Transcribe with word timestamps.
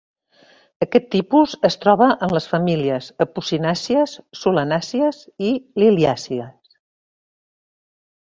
Aquest 0.83 1.03
tipus 1.15 1.51
es 1.69 1.75
troba 1.83 2.07
en 2.27 2.33
les 2.35 2.47
famílies 2.53 3.09
apocinàcies, 3.27 4.15
solanàcies, 4.45 5.21
i 5.51 5.53
liliàcies. 5.85 6.75